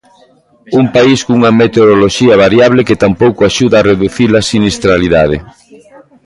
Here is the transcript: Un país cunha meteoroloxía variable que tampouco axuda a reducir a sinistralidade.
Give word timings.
Un 0.79 0.85
país 0.95 1.19
cunha 1.27 1.51
meteoroloxía 1.61 2.35
variable 2.45 2.81
que 2.87 2.99
tampouco 3.03 3.41
axuda 3.43 3.75
a 3.79 3.85
reducir 3.91 4.29
a 4.33 4.41
sinistralidade. 4.51 5.37